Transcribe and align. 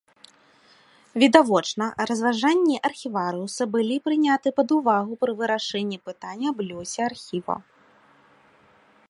Відавочна, 1.23 1.85
разважанні 2.11 2.79
архіварыуса 2.89 3.63
былі 3.75 3.97
прыняты 4.09 4.47
пад 4.61 4.67
увагу 4.79 5.13
пры 5.25 5.31
вырашэнні 5.43 5.97
пытання 6.09 6.47
аб 6.55 6.59
лёсе 6.73 7.01
архіва. 7.11 7.57